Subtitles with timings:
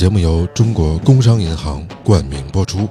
[0.00, 2.88] 节目由中国工商银行冠名播出。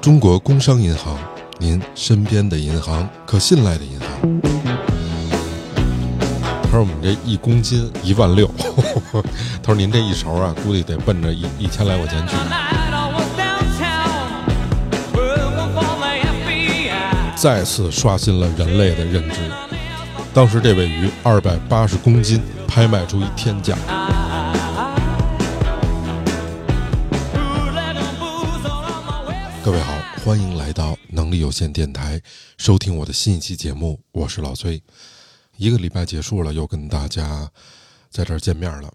[0.00, 1.14] 中国工商银行，
[1.58, 4.08] 您身边的银行，可信赖的银行。
[6.62, 8.50] 他说：“我们这一公斤一万六。
[9.62, 12.34] ”他说：“您这一勺啊，估计得奔着一一千来块钱去。”
[17.36, 19.36] 再次刷新了人类的认知。
[20.32, 23.76] 当时这尾鱼二百八十公斤，拍卖出一天价。
[31.50, 32.22] 有线电台，
[32.58, 34.00] 收听我的新一期节目。
[34.12, 34.80] 我是老崔。
[35.56, 37.50] 一个礼拜结束了，又跟大家
[38.08, 38.88] 在这儿见面了。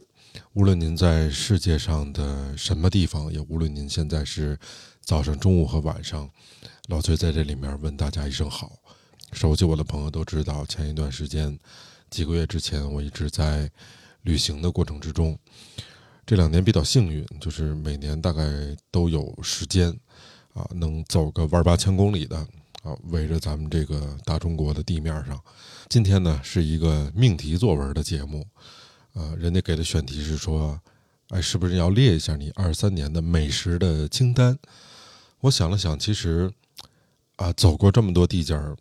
[0.53, 4.57] 无论您在世界上的什么地方，也无论您现在是
[5.01, 6.29] 早上、中午和晚上。
[6.87, 8.71] 老崔在这里面问大家一声好。
[9.33, 11.59] 熟悉我的朋友都知道，前一段时间，
[12.09, 13.69] 几个月之前，我一直在
[14.21, 15.37] 旅行的过程之中。
[16.25, 18.41] 这两年比较幸运，就是每年大概
[18.89, 19.93] 都有时间，
[20.55, 22.35] 啊，能走个万八千公里的，
[22.81, 25.39] 啊，围着咱们这个大中国的地面上。
[25.87, 28.43] 今天呢，是一个命题作文的节目，
[29.13, 30.81] 呃，人家给的选题是说，
[31.29, 34.57] 哎，是不是要列一下你二三年的美食的清单？
[35.41, 36.51] 我想了想，其实。
[37.37, 38.77] 啊，走过这么多地界儿，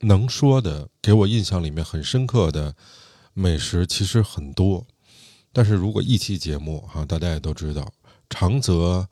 [0.00, 2.76] 能说的给我印象里面很深刻的
[3.32, 4.86] 美食其实很多。
[5.54, 7.90] 但是如果一期节目哈，大家也都知道，
[8.28, 9.08] 长则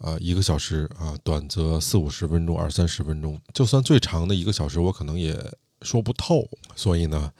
[0.00, 5.38] 啊一个小时啊，短则四五十分钟、二三十分钟，就算最长的一个小时，我可能也
[5.82, 6.48] 说不透。
[6.74, 7.32] 所以呢，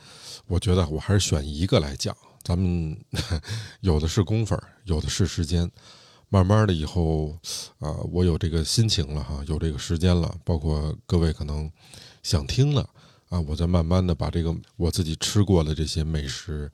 [0.46, 2.16] 我觉得我还是选一个来讲。
[2.42, 2.96] 咱们
[3.80, 5.70] 有的是功夫，有的是时间。
[6.32, 7.36] 慢慢的以后，
[7.80, 11.68] 啊，我有这个心情了哈，有这个时间了，包括各位可能
[12.22, 12.88] 想听了，
[13.30, 16.70] 啊，我再慢慢的把这个我自己吃过的这些美食，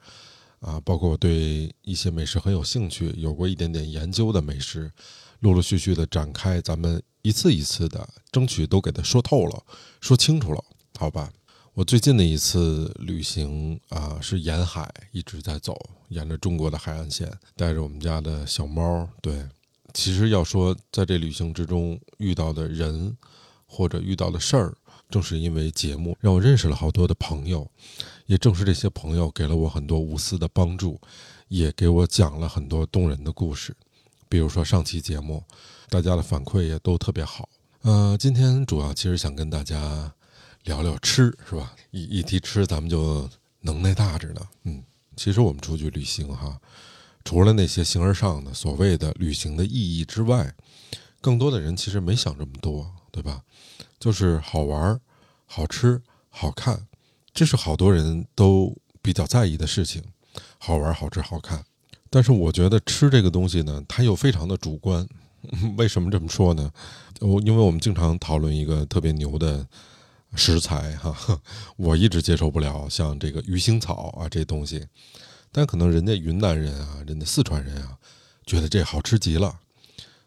[0.60, 4.92] 啊，包括我对一些美食很有兴趣，有过一点点研究的美食，
[5.40, 9.62] 陆陆续续的展开，咱们一次一次的争取都给它说透了，
[10.00, 10.64] 说清楚了，
[10.98, 11.32] 好吧？
[11.74, 19.06] 我最近的一次旅行啊，是沿海一直在走，沿着中国的海岸线，带着我们家的小猫。
[19.20, 19.46] 对，
[19.92, 23.14] 其实要说在这旅行之中遇到的人
[23.66, 24.74] 或者遇到的事儿，
[25.10, 27.70] 正是因为节目让我认识了好多的朋友，
[28.24, 30.98] 也正是这些朋友给了我很多无私的帮助，
[31.48, 33.76] 也给我讲了很多动人的故事。
[34.28, 35.42] 比如说上期节目，
[35.88, 37.48] 大家的反馈也都特别好。
[37.82, 40.12] 呃，今天主要其实想跟大家。
[40.66, 41.76] 聊聊吃是吧？
[41.92, 44.40] 一一提吃，咱们就能耐大着呢。
[44.64, 44.82] 嗯，
[45.14, 46.60] 其实我们出去旅行哈，
[47.24, 50.52] 除了那些形而上的所谓的旅行的意义之外，
[51.20, 53.44] 更多的人其实没想这么多，对吧？
[54.00, 55.00] 就是好玩、
[55.44, 56.88] 好吃、好看，
[57.32, 60.02] 这是好多人都比较在意的事情。
[60.58, 61.64] 好玩、好吃、好看，
[62.10, 65.06] 但是我觉得吃这个东西呢，它又非常的主观。
[65.76, 66.72] 为什么这么说呢？
[67.20, 69.66] 我因为我们经常讨论一个特别牛的。
[70.34, 71.40] 食材哈，
[71.78, 74.84] 我一直接受不了像这个鱼腥草啊这东西，
[75.50, 77.96] 但可能人家云南人啊，人家四川人啊，
[78.44, 79.60] 觉得这好吃极了。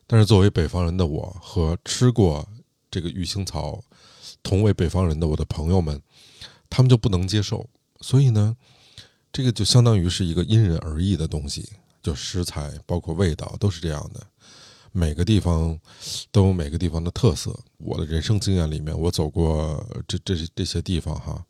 [0.08, 2.48] 但是作为北方人的我和吃过
[2.90, 3.84] 这个鱼腥草
[4.42, 6.02] 同为北方人的我的朋友们，
[6.72, 7.70] 他们就不能接受。
[8.02, 8.56] 所以呢，
[9.32, 11.70] 这个就相当于是一个因人而异的东西，
[12.02, 14.26] 就食材包括味道都是这样的。
[14.92, 15.80] 每个地方
[16.32, 17.58] 都有每个地方的特色。
[17.78, 21.46] 我的人生经验里面，我走过这这这些地方哈，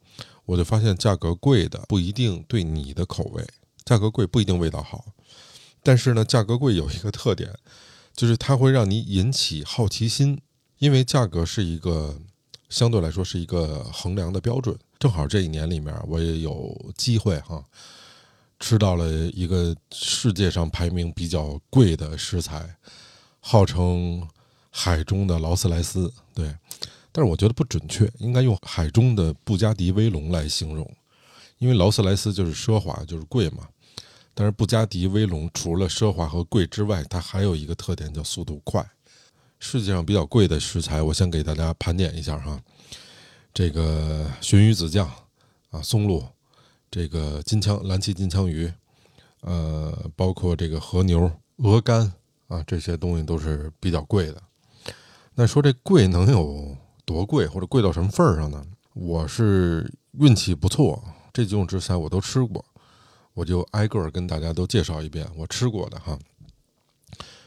[0.46, 3.48] 我就发现价格贵的不一定对你的口味，
[3.86, 5.06] 价格贵不一定味道好。
[5.82, 7.56] 但是呢，价格贵有一个特点，
[8.14, 10.42] 就是它会让你引起好奇心，
[10.80, 12.20] 因为价格是一个
[12.68, 14.78] 相对来说是一个衡量的标准。
[15.00, 17.64] 正好这一年里面，我也有机会哈，
[18.60, 22.76] 吃到了一个世界上排名比较贵的食材。
[23.40, 24.28] 号称
[24.70, 26.54] 海中的劳斯莱斯，对，
[27.14, 30.86] 但是我觉得不准确，应该用海中的布加迪威龙来形容，
[31.58, 33.70] 因为劳斯莱斯就是奢华，就是贵嘛。
[34.34, 38.86] 但是布加迪威龙除了奢华和贵之外，它还有一个特点叫速度快。
[39.60, 42.62] 世界上比较贵的食材，我先给大家盘点一下哈。
[43.54, 45.10] 这个鲟鱼子酱
[45.70, 46.24] 啊，松露，
[46.90, 48.72] 这个金枪蓝鳍金枪鱼，
[49.42, 52.14] 呃，包括这个和牛、鹅肝。
[52.50, 54.42] 啊，这些东西都是比较贵的。
[55.36, 56.76] 那说这贵能有
[57.06, 58.66] 多贵，或者贵到什么份儿上呢？
[58.96, 61.00] 我是运气不错，
[61.32, 62.66] 这几种食材我都吃过，
[63.36, 66.18] 我就挨个儿跟大家都介绍一遍我吃过的哈。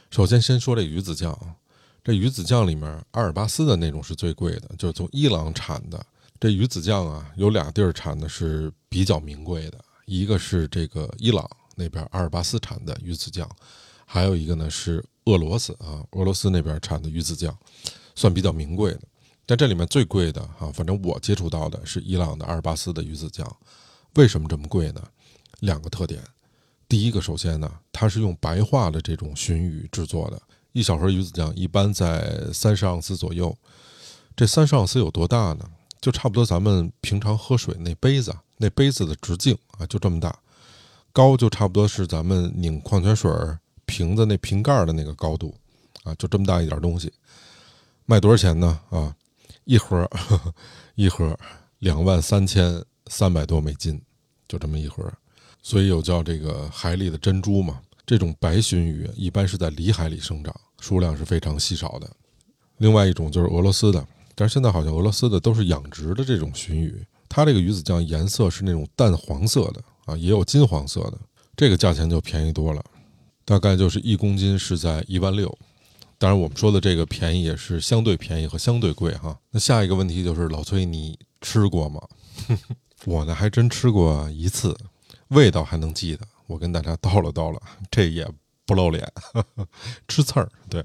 [0.09, 1.57] 首先先说这鱼子酱啊，
[2.05, 6.05] 这鱼子酱里面阿尔巴斯的那种是最贵的，就是从伊朗产的。
[6.41, 13.49] 这鱼子酱啊，有俩地儿产的是比较名贵的，一个是这个伊朗那边阿尔巴斯产的鱼子酱。
[14.05, 17.57] 还有一个呢是俄罗斯啊，俄罗斯那边产的鱼子酱，
[18.17, 19.03] 算比较名贵的。
[19.47, 23.47] 但这里面最贵的哈，反正我接触到的是伊朗的阿尔巴斯的鱼子酱。
[24.15, 25.01] 为什么这么贵呢？
[25.61, 26.21] 两个特点。
[26.89, 33.57] 第一个，首先呢，它是用白化的这种鲟鱼制作的，一小盒鱼子酱一般在三十盎司左右。
[34.35, 35.65] 这三十盎司有多大呢？
[36.01, 40.37] 就差不多咱们平常喝水那杯子，那杯子的直径啊，就这么大。
[41.13, 43.31] 高就差不多是咱们拧矿泉水
[43.85, 45.55] 瓶子那瓶盖的那个高度，
[46.03, 47.13] 啊，就这么大一点东西，
[48.07, 48.81] 卖多少钱呢？
[48.91, 49.15] 啊，
[49.65, 50.11] 一盒，
[50.97, 51.39] 一盒
[51.79, 54.01] 两万三千三百多美金，
[54.49, 55.13] 就这么一盒。
[55.63, 57.81] 所以有叫这个海里的珍珠嘛。
[58.13, 62.07] 这种白鲟鱼一般是在里海里生长，数量是非常稀少的。
[62.77, 69.83] 另外一种就是俄罗斯的，但是现在好像俄罗斯的都是养殖的这种鲟鱼，它这个鱼子酱颜色是那种淡黄色的。
[70.05, 71.19] 啊，也有金黄色的，
[71.57, 72.85] 这个价钱就便宜多了，
[73.47, 75.51] 大概就是一公斤是在一万六。
[76.19, 79.35] 当然，我们说的这个便宜也是相对便宜和相对贵哈。
[79.51, 81.99] 那下一个问题就是，老崔，你吃过吗？
[83.07, 84.77] 我呢，还真吃过一次，
[85.29, 86.27] 味道还能记得。
[86.47, 87.61] 我跟大家叨了叨了，
[87.91, 88.27] 这也
[88.65, 89.07] 不露脸，
[90.09, 90.49] 吃刺儿。
[90.69, 90.85] 对，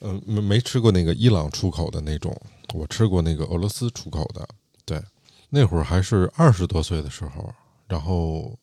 [0.00, 2.34] 嗯，没没吃过那个伊朗出口的那种，
[2.74, 4.48] 我吃过那个俄罗斯出口的。
[4.84, 5.02] 对，
[5.48, 7.52] 那会儿还是二十多岁的时候。
[7.86, 8.56] 然后，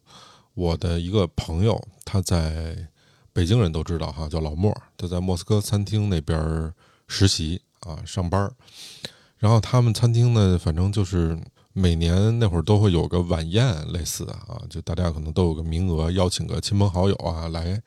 [0.53, 2.87] 我的一个朋友，他在
[3.33, 6.73] 北京人都知道哈，叫老莫，他在莫斯科餐厅那边
[7.07, 8.49] 实习啊，上班
[9.37, 11.37] 然后他们餐厅呢，反正就是
[11.79, 17.79] 每年那会儿都会有个晚宴类似的啊，就大家可能都有个名额，邀请个亲朋好友啊来。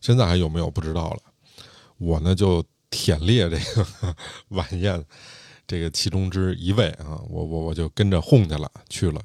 [0.00, 1.18] 现在还有没有不知道了。
[1.98, 2.60] 我呢就
[2.90, 4.16] 忝列这个
[4.48, 5.04] 晚宴
[5.64, 9.20] 这个其中之一位啊，我我我就跟着哄去了，去了。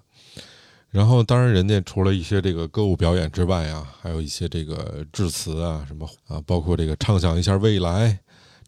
[0.91, 8.19] 然后，当然，人家除了一些这个歌舞表演之外啊，还有一些这个致辞啊，什么啊，包括这个畅想一下未来，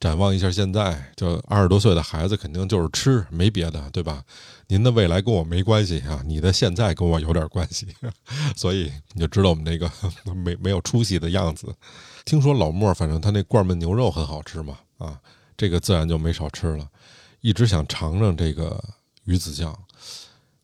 [0.03, 1.13] 展望一下现在。
[1.15, 4.21] 就二十多岁的孩子，肯定就是吃，没别的，对吧？
[4.67, 7.87] 您的未来跟我没关系啊，你的现在跟我有点关系，
[8.53, 9.89] 所以你就知道我们那个
[10.35, 11.73] 没没有出息的样子。
[12.25, 15.17] 听说老莫，反正他那罐焖牛肉很好吃嘛，啊，
[15.55, 16.85] 这个自然就没少吃了，
[17.39, 18.83] 一直想尝尝这个
[19.23, 19.73] 鱼子酱。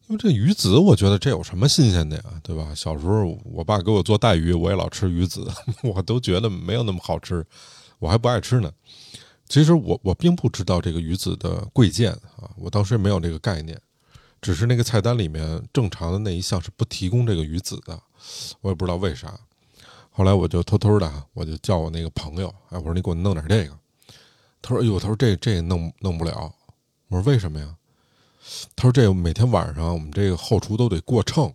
[0.10, 2.76] 因为这鱼子，我觉得这有什么新鲜的呀，对吧？
[2.76, 5.50] 小时候我爸给我做带鱼，我也老吃鱼子，
[5.82, 7.46] 我都觉得没有那么好吃，
[8.00, 8.70] 我还不爱吃呢。
[9.50, 13.78] 其实我我并不知道这个鱼子的贵贱啊，我当时没有这个概念，
[14.40, 18.00] 只是那个菜单里面正常的那一项是不提供这个鱼子的，
[18.62, 19.38] 我也不知道为啥。
[20.12, 23.78] 后来我就偷偷的，我就叫我那个朋友，哎，我说你给我弄点这个。
[24.62, 26.54] 他说：“哎呦，他说这这弄弄不了。”
[27.08, 27.76] 我说：“为什么呀？”
[28.76, 31.52] 他说：“这每天晚上我们这个后厨都得过秤。”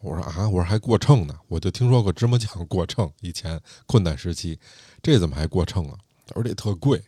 [0.00, 1.38] 我说：“啊，我说还过秤呢？
[1.46, 4.58] 我就听说过芝麻酱过秤，以前困难时期，
[5.02, 5.98] 这怎么还过秤啊？”
[6.30, 7.02] 他说：“这特贵，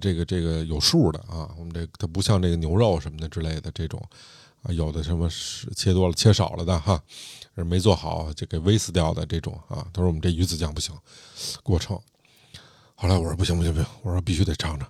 [0.00, 1.50] 这个这个有数的啊。
[1.58, 4.00] 我们这它不像这个牛肉什么的之类的这种
[4.62, 7.02] 啊，有的什么是切多了、切少了的哈，
[7.54, 10.96] 没做好就给煨死掉的这种啊。”他说：“我们这鱼子酱不行，
[11.62, 12.00] 过秤。”
[12.94, 14.88] 后来我说：“不行不行不行，我说必须得尝尝，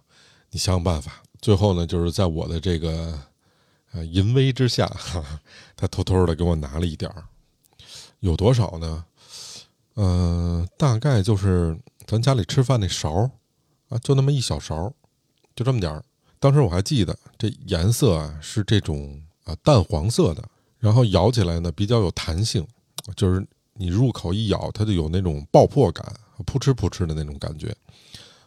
[0.51, 3.19] 你想想办法。”最后呢，就是在我的这个
[3.93, 5.41] 呃淫威之下哈，
[5.75, 7.25] 他偷偷的给我拿了一点儿，
[8.21, 9.05] 有多少呢？
[9.97, 13.31] 嗯，大概就是咱家里吃饭那勺
[13.89, 14.93] 啊，就那么一小勺，
[15.55, 16.05] 就这么点儿。
[16.39, 20.43] 当时我还记得这颜色啊是这种啊淡黄色的，
[20.79, 22.67] 然后咬起来呢比较有弹性，
[23.17, 26.15] 就是你入口一咬，它就有那种爆破感，
[26.45, 27.75] 扑哧扑哧的那种感觉。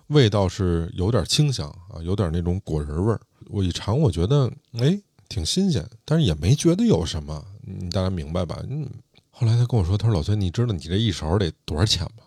[0.07, 3.19] 味道是有点清香啊，有点那种果仁味儿。
[3.47, 7.43] 我一尝，我觉得哎挺新鲜，但是也没觉得有什么。
[7.61, 8.61] 你大家明白吧？
[8.69, 8.89] 嗯。
[9.31, 12.23] 后来他跟我说：“他说老崔，你知道你这一勺得多少钱吗？”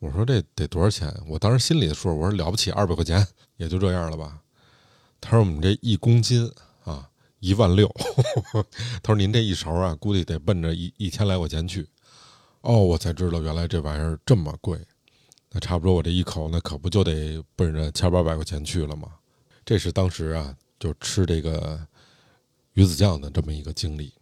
[0.00, 3.24] 我说：“这得多少钱？”我当时心里的数，我说了不起，二百块钱
[3.58, 4.40] 也就这样了吧。
[5.20, 6.50] 他说：“我们这一公斤
[6.84, 7.86] 啊，一万六。
[9.02, 11.86] ”他说：“您这一勺啊，估计得奔着一一千来块钱去。”
[12.62, 14.80] 哦，我才知道原来这玩意儿这么贵。
[15.50, 19.08] 那差不多，我这一口那可不就得奔着千八百块钱去了吗？
[19.66, 21.78] 这是当时啊，就吃这个
[22.72, 24.14] 鱼子酱的这么一个经历。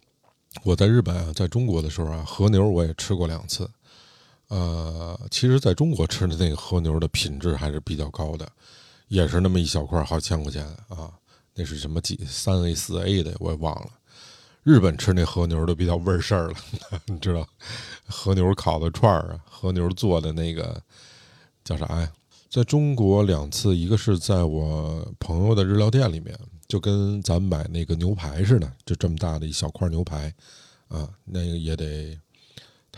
[0.63, 3.69] 我在日本啊，在中国的时候啊，和牛我也吃过两次。
[4.49, 8.47] 呃，其实在中国吃的那个和牛的品质还是比较高的，
[9.07, 11.11] 也是那么一小块，好几千块钱啊。
[11.55, 13.89] 那是什么几三 A 四 A 的，我也忘了。
[14.63, 16.55] 日本吃那和牛都比较味儿事儿了，
[17.07, 17.47] 你知道，
[18.07, 20.81] 和牛烤的串儿啊，和牛做的那个。
[21.63, 22.11] 叫啥呀？
[22.49, 26.35] 在中国两次，一个是在我朋友的日料店里面，
[26.67, 30.33] 就跟咱买那个牛排似的，就这么大的一小块牛排，
[30.87, 32.19] 啊，那个也得，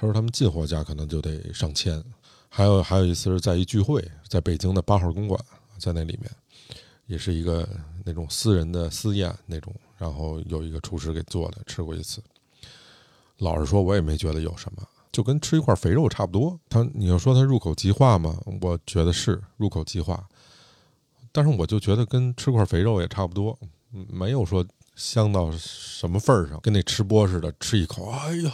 [0.01, 2.03] 他说他们进货价可能就得上千。
[2.50, 5.39] 还有还有一次是在一聚会，在北京的八号公馆，
[5.77, 6.31] 在那里面，
[7.05, 7.70] 也是一个
[8.03, 12.20] 那种私人的私宴那种，然后有一个厨师给做的，吃过一次。
[13.38, 14.81] 老实说，我也没觉得有什么，
[15.12, 16.60] 就跟吃一块肥肉差不多。
[16.67, 18.36] 他你要说他入口即化吗？
[18.60, 20.27] 我觉得是入口即化，
[21.31, 23.55] 但是我就觉得跟吃块肥肉也差不多，
[23.91, 24.65] 没有说
[24.96, 28.51] 香到什么份儿上，跟那吃播似的，吃一口，哎呀。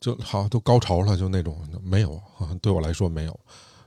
[0.00, 2.20] 就好，都高潮了，就那种没有，
[2.60, 3.40] 对我来说没有。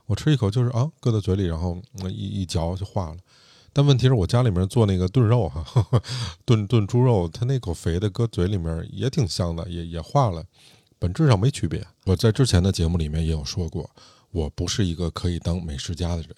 [0.06, 3.16] 我吃一口就是啊，搁在嘴里，然后一一嚼就化了。
[3.72, 6.02] 但问题是我家里面做那个炖肉哈，
[6.44, 10.44] 炖炖猪肉，它那口肥的搁嘴里面也挺香的，也也化了，
[10.98, 11.86] 本质上没区别。
[12.06, 13.88] 我在之前的节目里面也有说过，
[14.32, 16.30] 我不是一个可以当美食家的人。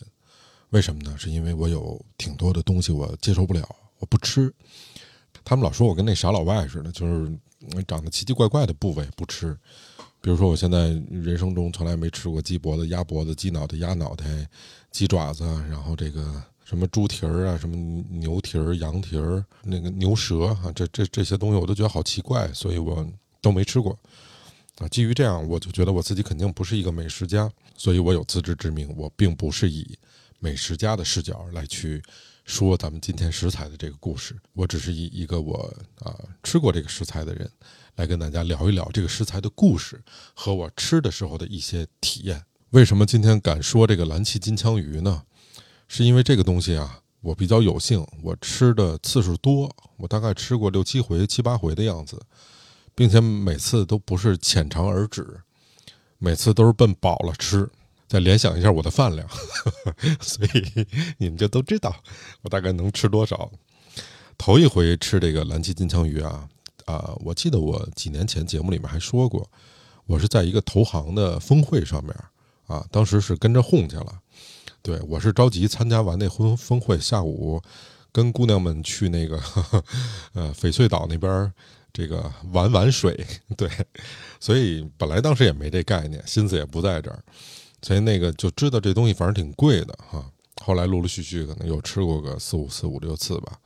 [0.68, 1.16] 为什么呢？
[1.16, 3.66] 是因为我有挺多的东西我接受不了，
[4.00, 4.52] 我不吃。
[5.42, 7.32] 他们老说我跟那傻老外似的，就是。
[7.86, 9.56] 长得奇奇怪怪的部位不吃，
[10.20, 14.24] 比如说我现在人生中从来没吃过鸡脖子、鸭脖子、鸡脑袋、鸭脑袋、
[14.90, 17.76] 鸡爪子，然后这个什么猪蹄儿啊、什么
[18.10, 23.06] 牛蹄儿、羊蹄儿、那个牛舌啊，这这这些东西我都觉得好奇怪，所以我
[23.40, 23.98] 都没吃过。
[24.78, 29.98] 啊，基于这样，我就觉得我自己肯定不是一个美食家，所以我有自知之明，我并不是以
[30.38, 32.02] 美食家的视角来去。
[32.44, 37.50] 说咱们今天食材的这个故事，我只是以一个我啊吃过这个食材的人，
[37.96, 40.02] 来跟大家聊一聊这个食材的故事
[40.34, 42.42] 和我吃的时候的一些体验。
[42.70, 45.22] 为什么今天敢说这个蓝鳍金枪鱼呢？
[45.88, 52.20] 是因为这个东西啊，我比较有幸，我吃的次数多，我大概吃过六七回、七八回的样子，
[52.94, 55.42] 并且每次都不是浅尝而止，
[56.18, 57.70] 每次都是奔饱了吃。
[58.12, 59.26] 再联想一下我的饭量，
[60.20, 61.96] 所以你们就都知道
[62.42, 63.50] 我大概能吃多少。
[64.36, 66.46] 头一回吃这个蓝鳍金枪鱼啊
[66.84, 67.16] 啊！
[67.24, 69.48] 我记得我几年前节目里面还说过，
[70.04, 72.14] 我是在一个投行的峰会上面
[72.66, 74.20] 啊，当时是跟着哄去了。
[74.82, 77.62] 对我是着急参加完那婚峰会，下午
[78.12, 79.40] 跟姑娘们去那个
[80.34, 81.50] 呃翡翠岛那边
[81.94, 83.26] 这个玩玩水。
[83.56, 83.70] 对，
[84.38, 87.24] 所以本来当时也没这概念，心思也不在这儿。
[87.82, 90.24] 所以那个就知道这东西反正挺贵的哈，
[90.62, 93.58] 后来陆陆续续可能又吃过个四五次五六次吧，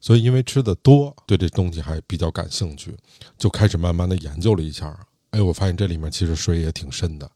[0.00, 2.94] 所以因为吃的多，对这东西还比较感兴趣，
[3.38, 4.94] 就开始慢慢的研究了一下。
[5.30, 7.30] 哎，我发现这里面其实水也挺深的。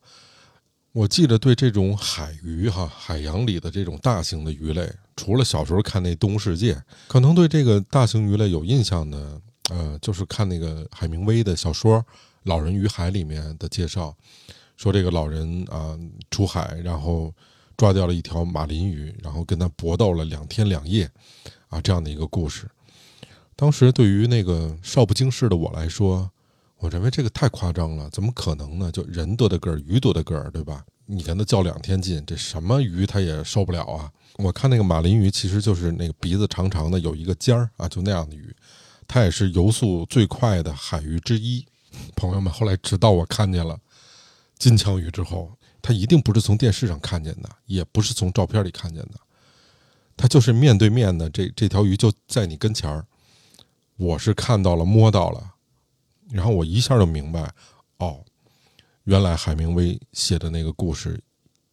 [0.93, 6.75] 我记得对这种海鱼哈，海洋里的这种大型的鱼类，除了小时候看那《动物世界》，
[7.07, 11.99] 可能对这个大型鱼类有印象的，呃，就是看那个海明威的小说
[12.45, 14.15] 《老人与海》里面的介绍。
[14.79, 15.99] 说这个老人啊
[16.31, 17.35] 出海，然后
[17.77, 21.11] 抓掉了一条马林鱼，然后跟他搏斗了两天两夜，
[21.69, 22.67] 啊，这样的一个故事。
[23.57, 26.31] 当时对于那个少不经事的我来说，
[26.79, 28.93] 我认为这个太夸张了，怎么可能呢？
[28.93, 30.85] 就人多的个儿，鱼多的个儿，对吧？
[31.07, 34.13] 你跟他较两天劲，这什么鱼他也受不了啊！
[34.37, 38.55] 我看那个马林鱼其实就是那个鼻子长长的，有一个尖儿啊，就那样的鱼，
[39.09, 41.67] 它也是游速最快的海鱼之一。
[42.15, 43.77] 朋友们，后来直到我看见了。
[44.59, 49.21] 金枪鱼之后，他一定不是从电视上看见的，也不是从照片里看见的，
[50.17, 53.07] 他就是面对面的，这这条鱼就在你跟前儿，
[53.97, 55.55] 我是看到了摸到了，
[56.31, 57.53] 然后我一下就明白，
[57.99, 58.25] 哦，
[59.05, 61.23] 原来海明威写的那个故事，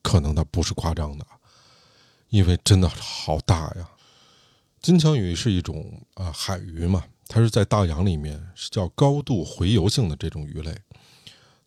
[0.03, 1.25] 可能他不是夸张的，
[2.29, 3.89] 因为真的好大呀。
[4.79, 10.77] 金枪鱼是一种啊海鱼嘛，它是在大洋里面是叫高度洄游性的这种鱼类。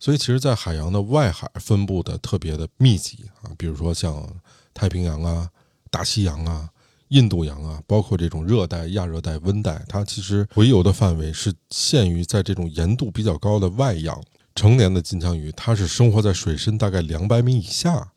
[0.00, 4.28] 所以，其实，在海洋的外海分布的特别的密集啊，比如说像
[4.72, 5.50] 太平洋啊、
[5.90, 6.68] 大西洋啊、
[7.08, 14.22] 印度洋啊，包括这种热带、亚热带、温带，它其实洄游的范围是限于在这种盐度比较高的外洋。
[14.54, 18.12] 成年的金枪鱼，它是生活在水深大概两百米以下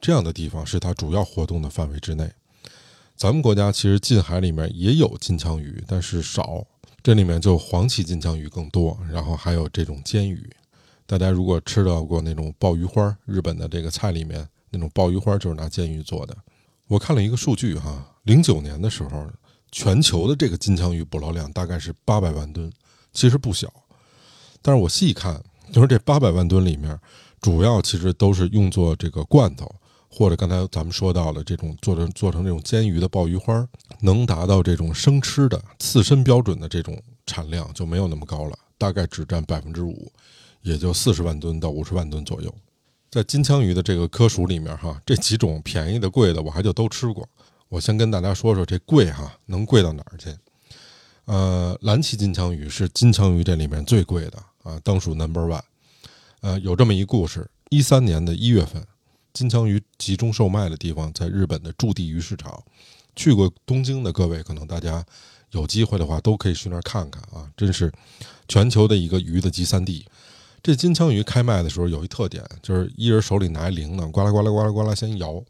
[0.00, 2.30] 这样的地方，是它主要活动的范围之内。
[3.14, 6.64] 咱们国家其实近海里面也有金枪鱼，但是少，
[7.02, 10.50] 这里面就黄鳍金枪鱼更多，然后还有这种尖鱼。
[11.12, 16.34] 大家如果吃到过那种鲍鱼花，日本的这个菜里面那种鲍鱼花就是拿煎鱼做的。
[16.88, 19.30] 我看了一个数据哈，零九年的时候，
[19.70, 22.72] 全球的这个金枪鱼捕捞量大概是八百万吨，
[23.12, 23.70] 其实不小。
[24.62, 25.38] 但是我细看，
[25.70, 26.98] 就是这八百万吨里面，
[27.42, 29.70] 主要其实都是用作这个罐头，
[30.08, 33.68] 或者刚才咱们说到的这种做成做成这种煎鱼的鲍鱼花，
[34.00, 40.10] 能达到这种生吃的刺身标准的这种产量就没有那么高了，大概只占百分之五。
[40.62, 42.54] 也就四十万吨到五十万吨左右，
[43.10, 47.28] 在金枪鱼的这个科属里面，哈，这几种便宜的、贵的，我还就都吃过。
[47.68, 50.34] 我先跟大家说说这贵哈，能贵到哪儿去？
[51.24, 55.62] 呃，蓝鳍金枪鱼是金枪鱼这里面最贵的啊，当属 number one。
[56.40, 58.84] 呃，有这么一故事：一三年的一月份，
[59.32, 62.62] 金枪鱼集中售卖的地方在日本的筑地鱼市场。
[63.14, 65.04] 去过东京的各位，可能大家
[65.50, 67.92] 有机会的话都可以去那儿看看啊，真是
[68.48, 70.04] 全球的一个鱼的集散地。
[70.62, 75.42] 这金枪鱼开卖的时候有一特点，就是一人手里拿一铃铛，呱啦呱啦呱啦呱啦先摇，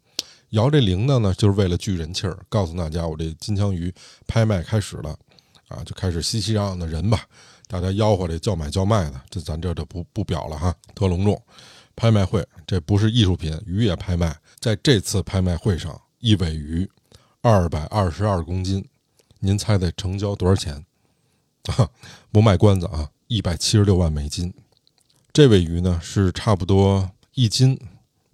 [0.50, 3.92] 摇这铃铛呢，就是为了聚人气儿，告诉大家我这金枪鱼
[4.26, 5.14] 拍卖开始了
[5.68, 7.26] 啊，就开始熙熙攘攘的人吧。
[7.68, 11.40] 大家吆喝这叫买叫卖的，这咱这就不不表了哈，特隆重。
[11.94, 14.34] 拍卖会这不是艺术品，鱼也拍卖。
[14.60, 16.90] 在这次拍卖会上，一尾鱼
[17.42, 18.82] 二百二十二公斤，
[19.40, 20.86] 您猜猜成交多少钱？
[21.76, 21.90] 啊，
[22.32, 24.52] 不卖关子啊，一百七十六万美金。
[25.32, 27.80] 这尾鱼呢是差不多一斤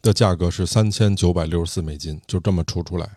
[0.03, 3.09] 的价格是三千九百六十四美金，就这么出出来。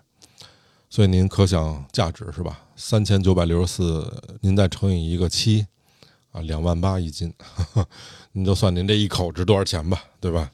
[0.87, 2.61] 所以您可想价值是吧？
[2.75, 5.65] 三千九百六十四，您再乘以一个七。
[6.31, 7.33] 啊，两万八一斤，
[8.31, 10.49] 您就算您这一口值多少钱吧，对吧？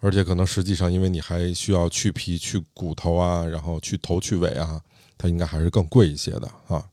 [0.00, 4.82] 而且可能实际上，因为你还需要去皮、去骨头啊，然后去头、去尾啊，
[5.16, 6.84] 它应该还是更贵一些的啊。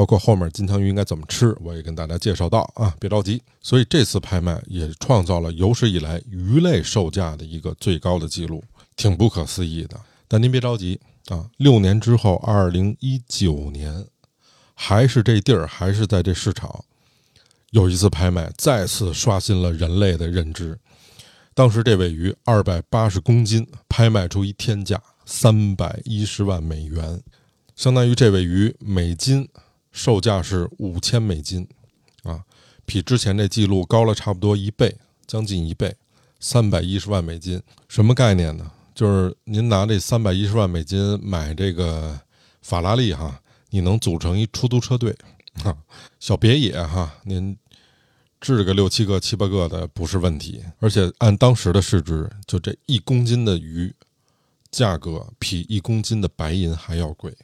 [0.00, 3.42] 包括后面金枪鱼应该怎么吃，我也跟大家介绍到啊，别着急。
[3.60, 8.64] 所以这次拍卖也创造了有史以来鱼类售价的一个最高的记录，
[8.96, 10.00] 挺不可思议的。
[10.26, 14.06] 但您别着急啊，六年之后，二零一九年，
[14.74, 16.82] 还是这地儿，还是在这市场。
[17.72, 20.78] 有一次拍卖，再次刷新了人类的认知。
[21.52, 27.22] 当时这尾鱼二百八十公斤，拍卖出一天价三百一十万美元，
[27.76, 29.46] 相当于这尾鱼每斤
[29.92, 31.66] 售价是五千美金，
[32.22, 32.44] 啊，
[32.84, 35.94] 比之前这记录高了差不多一倍，将近一倍，
[36.38, 38.70] 三百一十万美金，什么概念呢？
[38.94, 42.20] 就是您拿这三百一十万美金买这个
[42.60, 45.16] 法拉利哈，你能组成一出租车队。
[45.54, 45.76] 哈，
[46.18, 47.56] 小别野哈，您
[48.40, 50.62] 治个六七个、七八个的不是问题。
[50.78, 53.94] 而且按当时的市值，就这一公斤的鱼，
[54.70, 57.34] 价格比一公斤的白银还要贵。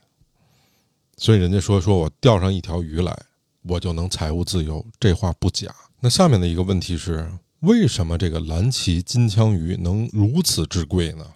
[1.17, 3.17] 所以人家说说我钓上一条鱼来，
[3.63, 5.75] 我就能财务自由，这话不假。
[6.01, 11.35] 那下面的一个问题是，为什么这个蓝鳍金枪鱼能如此之贵呢？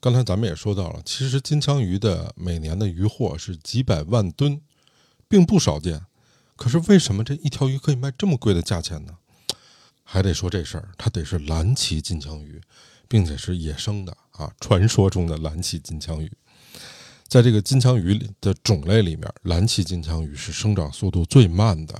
[0.00, 4.60] 刚才咱们也说到了，其实金枪鱼的每年的渔获是几百万吨。
[5.30, 6.06] 并不少见，
[6.56, 9.18] 可是为什么这一条鱼可以卖这么贵的价钱呢？
[10.02, 12.58] 还得说这事儿，它得是蓝鳍金枪鱼，
[13.06, 16.32] 并且是野生的啊，传说中的蓝鳍金枪鱼。
[17.28, 21.94] 在这个金枪鱼的种类里面，蓝鳍金枪鱼是生长速度最慢的，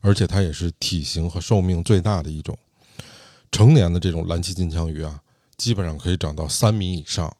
[0.00, 2.56] 而且它也是体型和寿命最大的一种。
[3.52, 5.20] 成年的这种蓝鳍金枪鱼啊，
[5.58, 7.30] 基本上可以长到三米以上，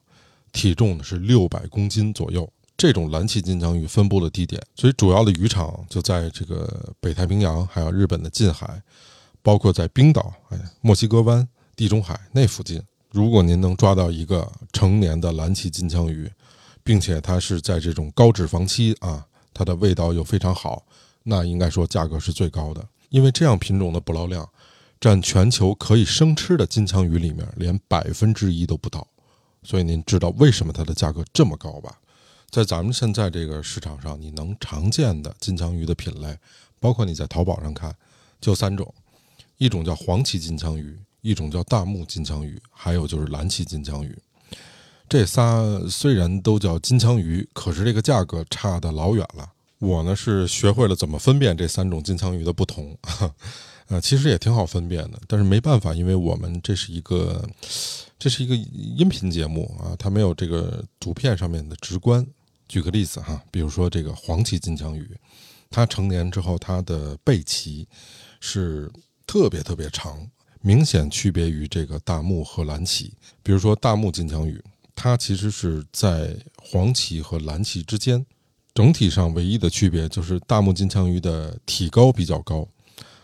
[0.53, 2.47] 体重呢是六百公斤左右。
[2.77, 8.83] 这种蓝鳍金枪鱼分布的地点，所以主要的渔场就在这个北太平洋，还有日本的近海，
[9.43, 12.83] 包括在冰岛、哎墨西哥湾、地中海那附近。
[13.11, 16.31] 如果您能抓到一个成年的蓝鳍金枪鱼，
[16.83, 20.85] 并且它是在这种高脂肪期啊，它的味道又非常好，
[21.23, 22.87] 那应该说价格是最高的。
[23.09, 24.49] 因为这样品种的捕捞量，
[25.01, 29.07] 占全球可以生吃的金枪鱼里面连百分之一都不到。
[29.63, 31.99] 所以您知道为什么它的价格这么高吧？
[32.51, 36.37] 在咱们现在这个市场上，你能常见的金枪鱼的品类，
[36.81, 37.95] 包括你在淘宝上看，
[38.41, 38.93] 就三种：
[39.59, 44.19] 一种叫黄鳍金枪鱼，一种叫大目金枪鱼，还有就是蓝鳍金枪鱼。
[45.11, 49.51] 这仨虽然都叫金枪鱼，可是这个价格差得老远了。
[49.81, 52.97] 我呢是学会了怎么分辨这三种金枪鱼的不同，
[53.89, 57.45] 呃，其实也挺好分辨的，但是没办法，因为我们这是一个
[58.21, 62.25] 这是一个音频节目啊，它没有这个图片上面的直观。
[62.69, 65.11] 举个例子哈，比如说这个黄鳍金枪鱼，
[65.71, 67.85] 它成年之后，它的背鳍
[68.39, 68.89] 是
[69.27, 70.25] 特别特别长，
[70.61, 73.11] 明显区别于这个大目和蓝鳍。
[73.43, 74.63] 比如说大目金枪鱼，
[75.03, 78.23] 它其实是在黄鳍和蓝鳍之间，
[78.75, 82.69] 整体上唯一的区别就是大目金枪鱼的体高比较高，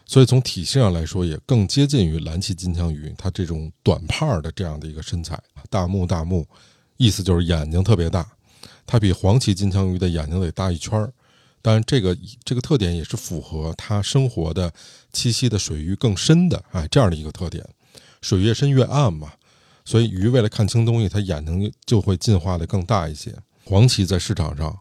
[0.06, 5.38] 所以从体型上来说也更接近于蓝鳍金枪鱼它这种短胖的这样的一个身材。
[5.68, 6.48] 大目大目，
[6.96, 8.26] 意思就是眼睛特别大。
[8.86, 11.12] 它比黄鳍金枪鱼的眼睛得大一圈儿，
[11.60, 14.72] 当然这个这个特点也是符合它生活的
[15.12, 17.62] 栖息的水域更深的哎这样的一个特点，
[18.22, 19.34] 水越深越暗嘛，
[19.86, 23.34] 所以鱼为了看清东西，它眼睛就会进化的更大一些。
[23.64, 24.78] 黄鳍在市场上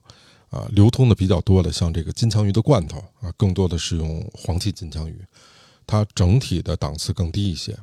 [0.50, 5.18] 啊流通的比较多的，像这个金枪鱼的罐头啊，更多的是用黄鳍金枪鱼，
[5.88, 7.78] 它整体的档次更低一些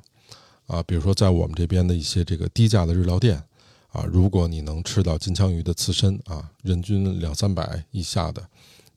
[0.67, 3.43] 啊，比如说在我们这边的一些这个低价的日料店。
[3.93, 8.43] 啊，如果你能吃到金枪鱼的刺身啊，人均两三百以下的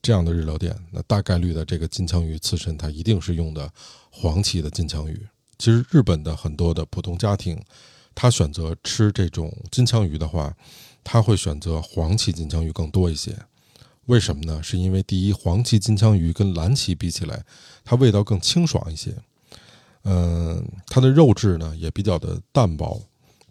[0.02, 3.70] 这样的日料店，那大概率的这个金枪鱼刺身，它一定是用的
[4.10, 5.28] 黄鳍的金枪鱼。
[5.58, 7.62] 其实日本的很多的普通家庭，
[8.16, 10.56] 他选择吃这种金枪鱼的话，
[11.04, 13.38] 他会选择黄鳍金枪鱼更多一些。
[14.06, 14.64] 为什么呢？
[14.64, 17.44] 是因为第一，黄鳍金枪鱼跟蓝鳍比起来，
[17.84, 19.16] 它味道更清爽一些。
[20.04, 23.02] 嗯，它的肉质呢也比较的淡薄，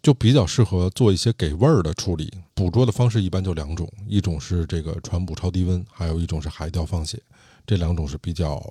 [0.01, 2.33] 就比较适合做一些给味儿的处理。
[2.53, 7.21] 捕捉的方式一般就两种，一种是这个船捕超低温，还有一种是海钓放血，
[7.67, 8.63] 这两种是比较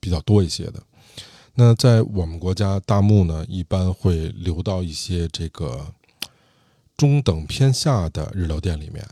[0.00, 0.82] 比较多一些的。
[1.60, 5.92] 那在我们国家，大目呢一般会留到一些这个
[6.96, 9.04] 中等偏下的日料店里面，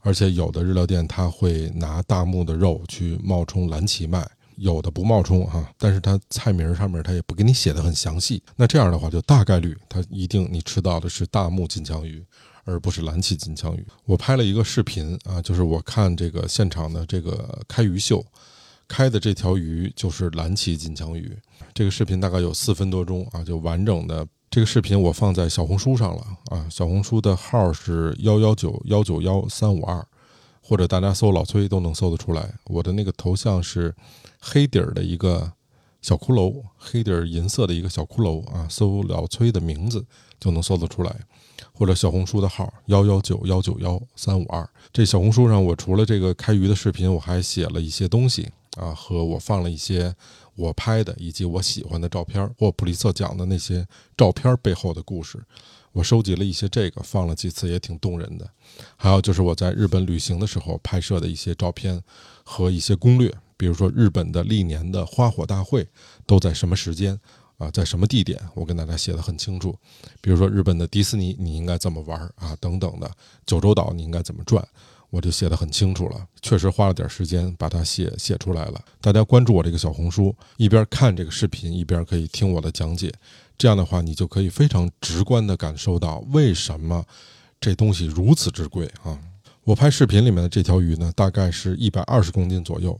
[0.00, 4.30] 而且有的日料店他会拿大目的肉去冒充蓝鳍卖。
[4.56, 8.42] 有的不冒充哈，但是它菜名上面它也不给你写的很详细。
[8.56, 12.22] 那这样的话，就大概率它一定你吃到的是大目金枪鱼，
[12.64, 13.86] 而不是蓝鳍金枪鱼。
[14.04, 18.22] 我拍了一个视频啊，就是我看这个现场的这个开鱼秀，
[18.88, 21.36] 开的这条鱼就是蓝鳍金枪鱼。
[21.72, 30.04] 这个视频大概有四分多钟啊，就完整的这个视频我放在小红书上了啊，小红书的号是幺幺九幺九幺三五二，
[30.60, 32.54] 或者大家搜老崔都能搜得出来。
[32.64, 33.94] 我的那个头像是。
[34.40, 35.52] 黑底儿的一个
[36.00, 40.06] 小骷髅，黑底儿银色的一个小骷髅啊，搜老崔的名字
[40.38, 41.12] 就能搜得出来，
[41.72, 44.66] 或者小红书的号幺幺九幺九幺三五二。
[44.92, 50.14] 这小红书上，我除了这个开鱼的视频，我还写了一些东西啊，和我放了一些
[50.54, 55.42] 我拍的以及我喜欢的照片，或普利策奖的那些照片背后的故事。
[55.92, 58.48] 我收集了一些这个，放了几次也挺动人的。
[58.96, 62.00] 还有就是我在日本旅行的时候拍摄的一些照片
[62.44, 63.34] 和一些攻略。
[63.56, 65.88] 比如说日本的历年的花火大会
[66.24, 67.18] 都在什么时间
[67.56, 68.40] 啊，在什么地点？
[68.54, 69.76] 我跟大家写的很清楚。
[70.20, 73.10] 比如说日本的迪士尼你应该怎么玩啊，等等的。
[73.44, 74.64] 九州岛你应该怎么转，
[75.10, 76.26] 我就写的很清楚了。
[76.42, 78.80] 确实花了点时间把它写写出来了。
[79.00, 83.12] 大家关注我这个小红书，一边看这个视频，一边可以听我的讲解。
[83.56, 87.04] 这样的话，你就可以非常直观的感受到为什么
[87.60, 89.18] 这东西如此之贵啊！
[89.64, 92.98] 我拍视频里面的这条鱼呢，大概是一百二十公斤左右。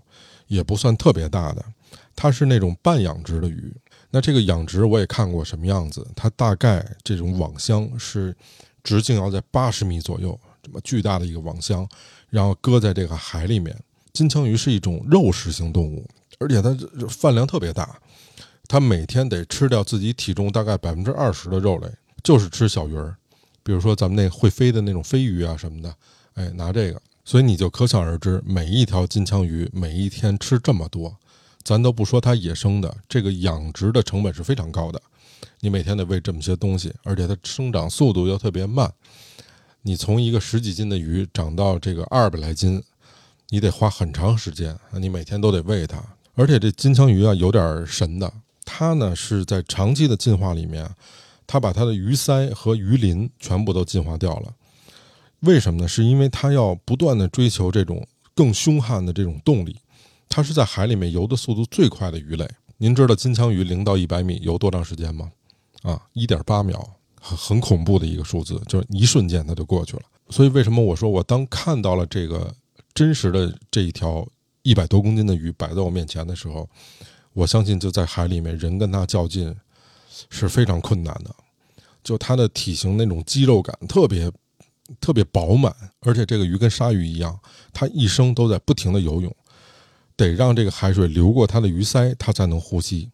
[0.48, 1.62] 也不算特别大的，
[2.16, 3.70] 它是那种半养殖的鱼。
[4.08, 8.34] 那这个养殖我也看过什么样子，它大概这种网箱是
[8.82, 11.88] 直径要在八十米左右，么巨大的一个网箱，
[12.30, 13.76] 然后搁在这个海里面。
[14.12, 16.04] 金枪鱼是一种肉食性动物，
[16.38, 16.76] 而且它
[17.08, 18.00] 饭量特别大，
[18.66, 21.88] 它每天得吃掉自己体重大概百分之二十的肉类，
[22.24, 23.16] 就是吃小鱼儿，
[23.62, 25.94] 比如说咱们那会飞的那种飞鱼啊什么的，
[26.34, 27.00] 哎，拿这个。
[27.24, 31.14] 所以你就可想而知，每一条金枪鱼每一天吃这么多，
[31.62, 35.00] 咱都不说它野生的，这个养殖的成本是非常高的。
[35.60, 38.90] 你每天得喂这么些东西，而且它生长速度又特别慢。
[39.82, 42.82] 你从一个十几斤的鱼长到这个二百来斤，
[43.48, 44.76] 你得花很长时间！
[45.00, 46.02] 你每天都得喂它。
[46.34, 48.32] 而且这金枪鱼啊，有点神的，
[48.64, 50.88] 它呢是在长期的进化里面，
[51.46, 54.54] 它把它的鱼鳃和鱼鳞全部都进化掉了。
[55.40, 55.88] 为什么呢？
[55.88, 59.76] 是因为它要不断的追求这种更凶悍的这种动力，
[60.28, 62.48] 它是在海里面游的速度最快的鱼类。
[62.76, 65.32] 您知道金枪鱼零到一百米游多长时间吗？
[65.82, 70.02] 啊，一点八秒，很很恐怖的一个数字，就是一瞬间它就过去了。
[70.30, 72.54] 所以为什么我说我当看到了这个
[72.94, 74.26] 真实的这一条
[74.62, 76.68] 一百多公斤的鱼摆在我面前的时候，
[77.32, 79.54] 我相信就在海里面人跟它较劲
[80.30, 81.34] 是非常困难的。
[82.02, 84.30] 就它的体型那种肌肉感特别。
[85.02, 87.38] 特别饱满，而且这个鱼跟鲨鱼一样，
[87.74, 89.36] 它一生都在不停的游泳，
[90.16, 93.10] 得让这个海水流过它的鱼鳃，它才能呼吸。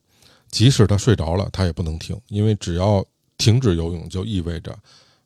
[0.52, 3.04] 即使它睡着了，它也不能停，因为只要
[3.38, 4.72] 停止游泳，就意味着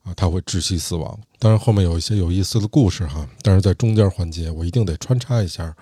[0.03, 1.19] 啊，它会窒息死亡。
[1.39, 5.75] 当然后面有一些有意思的故事哈，但是在中间环节我一定得穿插一下，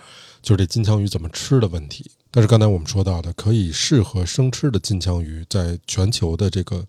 [0.43, 2.11] 就是这金枪鱼怎么吃的问题。
[2.31, 6.87] 但是刚才我们说到的，可以适合生吃的金枪鱼，在全球的这个。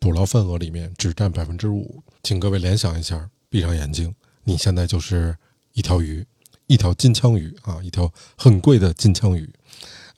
[0.00, 4.14] 捕捞份额里面只占百分之五，请各位联想一下，闭上眼睛，
[4.44, 5.36] 你现在就是
[5.72, 6.24] 一条鱼，
[6.68, 9.52] 一条金枪鱼啊，一条很贵的金枪鱼。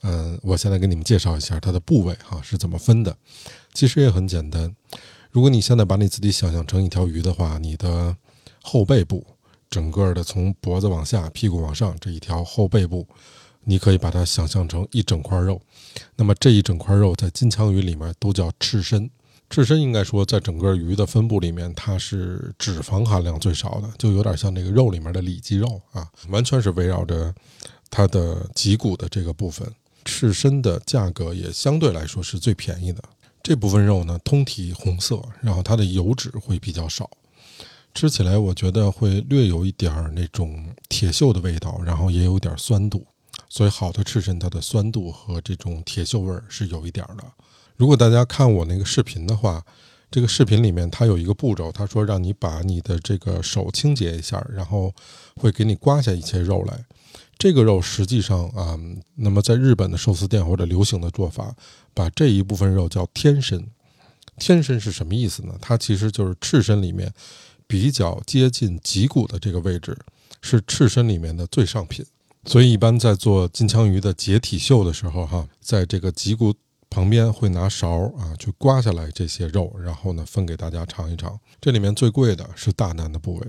[0.03, 3.17] 嗯，我现在给你们介绍一下它的部位哈是怎么分的，
[3.73, 4.75] 其实也很简单。
[5.31, 8.15] 如果你现在把你自己想象成一条鱼的话，你的
[8.61, 9.25] 后背部，
[9.69, 13.07] 整个的从脖子往下、屁股往上这一条后背部，
[13.63, 15.61] 你可以把它想象成一整块肉。
[16.15, 19.09] 那么这一整块肉在金枪鱼里面都叫赤身。
[19.49, 27.33] 赤身应该说，在整个鱼的分布里面，它是脂肪含量最少的，就有点像那个肉里面的里脊肉啊，完全是围绕着
[27.89, 29.69] 它的脊骨的这个部分。
[30.05, 33.03] 赤身的价格也相对来说是最便宜的。
[33.43, 37.09] 这部分肉呢，通体红色，然后它的油脂会比较少，
[37.93, 43.05] 吃起来我觉得会略有一点儿那种铁锈的味道，然后也有点酸度。
[43.49, 47.23] 所以好的赤身，它的酸度和这种铁锈味儿是有一点的。
[47.75, 49.63] 如果大家看我那个视频的话，
[50.09, 54.93] 这个视频里面它有一个步骤，他说让你把你的这个手清洁一下，然后
[55.35, 56.85] 会给你刮下一些肉来。
[57.41, 58.79] 这个肉实际上啊，
[59.15, 61.55] 那么在日本的寿司店或者流行的做法，
[61.91, 63.67] 把这一部分肉叫天身。
[64.37, 65.55] 天身是什么意思呢？
[65.59, 67.11] 它其实就是赤身里面
[67.65, 69.97] 比较接近脊骨的这个位置，
[70.43, 72.05] 是赤身里面的最上品。
[72.45, 76.53] 所以一般在做金枪鱼的解体秀的时候，哈，在这个脊骨
[76.91, 81.39] 旁边会拿勺啊去刮下来这些肉，然后呢分给大家尝一尝。
[81.59, 83.47] 这里面最贵的是大腩的部位，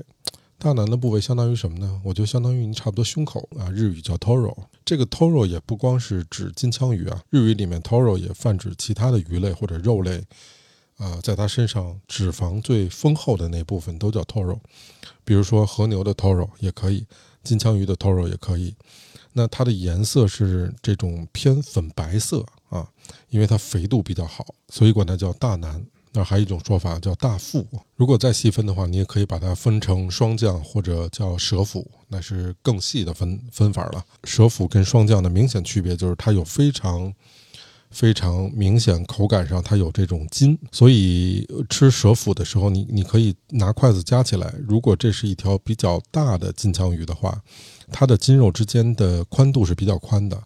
[0.62, 2.00] 大腩的部位相当于什么呢？
[2.04, 4.56] 我就相当于你差不多胸口啊，日语叫 toro。
[4.84, 10.22] 这个 toro 也不光是指金枪鱼啊，日语里面 toro 也泛指其他的鱼类或者肉类。
[10.98, 14.56] 啊，在它身上脂肪最丰厚的那部分都叫 toro，
[15.24, 17.04] 比如说和牛的 toro 也可以，
[17.42, 18.72] 金枪鱼的 toro 也可以。
[19.32, 22.88] 那它的颜色是这种偏粉白色啊，
[23.30, 25.84] 因为它肥度比较好，所以管它叫大腩。
[26.12, 27.66] 那还有一种说法叫大腹。
[27.96, 34.04] 如果再细分的话，你也可以把它分成双降或者叫蛇腹，那是更细的分分法了。
[34.24, 37.12] 蛇腹跟双降的明显区别就是它有非常。
[37.94, 44.50] 非常明显，口感上它有这种筋，所以吃蛇腹的时候，你你可以拿筷子夹起来。
[44.66, 47.38] 如果这是一条比较大的金枪鱼的话，
[47.90, 50.42] 它的筋肉之间的宽度是比较宽的。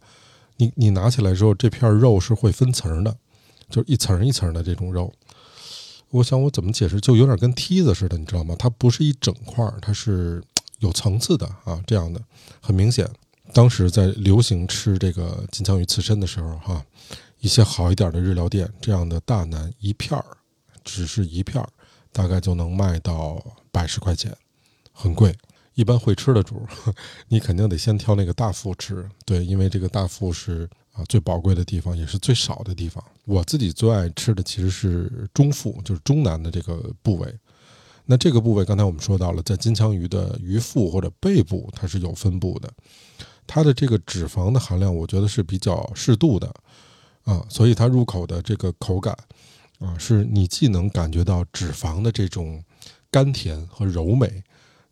[0.57, 3.17] 你你拿起来之后，这片肉是会分层的，
[3.71, 5.13] 就一层一层的这种肉。
[6.17, 8.57] 我想我怎么解释，就有点跟梯子似的，你知道吗？
[8.59, 10.43] 它不是一整块，它是
[10.79, 12.21] 有层次的啊，这样的
[12.61, 13.09] 很明显。
[13.53, 16.85] 当时在流行吃这个金枪鱼刺身的时候，哈。
[17.41, 20.25] 一些好一点的日料店，这样的大腩一片儿，
[20.83, 21.69] 只是一片儿，
[22.11, 24.35] 大概就能卖到百十块钱，
[24.91, 25.37] 很贵。
[25.75, 26.67] 一般会吃的主，
[27.29, 33.03] 你肯定得先挑那个大腹吃，对，因为这个大腹是啊最宝贵的地方，也是最少的地方。
[33.25, 37.33] 我自己最爱吃的其实是中腹，就是中南的这个部位。
[38.07, 42.73] 那这个部位，刚才我们说到了，在金枪鱼的鱼腹或者背部，它是有分布的，
[43.47, 46.53] 它的这个脂肪的含量，我觉得是比较适度的。
[47.25, 49.13] 啊，所以它入口的这个口感，
[49.81, 52.63] 啊，是你既能感觉到脂肪的这种
[53.11, 54.45] 甘甜和柔美，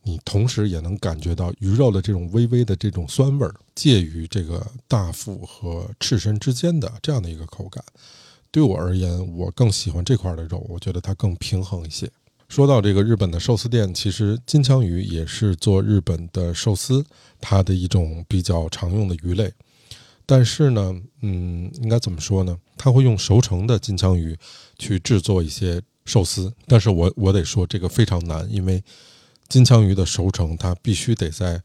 [0.05, 7.83] 你同时也能感觉到鱼肉的这种微微的这种酸味儿，介于这个大腹和赤身之间的这样的一个口感。
[8.51, 12.09] 对我而言，我更喜欢这块的肉，我觉得它更平衡一些。
[12.49, 17.05] 说到这个日本的寿司店，其实金枪鱼也是做日本的寿司
[17.41, 19.53] 它的一种比较常用的鱼类。
[20.27, 22.57] 但是呢，嗯，应该怎么说呢？
[22.77, 24.37] 他会用熟成的金枪鱼
[24.79, 28.83] 去制作一些寿司，但是我我得说这个非常难，因为
[29.55, 31.63] 金枪鱼的熟成它必须得在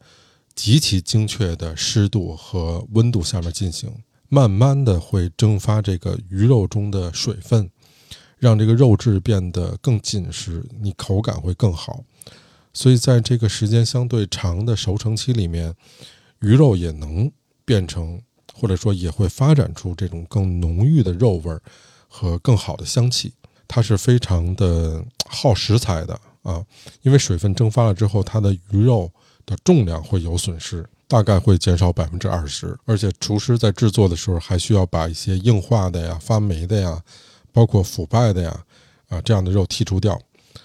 [0.54, 3.92] 极其精确的湿度和温度下面进行，
[4.28, 7.68] 慢慢的会蒸发这个鱼肉中的水分，
[8.38, 12.04] 让这个肉质变得更紧实，你口感会更好。
[12.72, 15.74] 所以在这个时间相对长的熟成期里面，
[16.42, 17.28] 鱼肉也能
[17.64, 18.22] 变成。
[18.52, 21.58] 或者说也会发展出这种更浓郁的肉味
[22.08, 23.32] 和更好的香气，
[23.66, 26.64] 它是非常的耗食材的啊，
[27.02, 29.10] 因为水分蒸发了之后，它的鱼肉
[29.44, 37.02] 的重量会有损失，大概会减少百分之二十，而且厨师在制作的时候还需要把一些硬化的呀、发霉的呀、
[37.52, 38.64] 包括腐败的呀
[39.08, 40.20] 啊这样的肉剔除掉，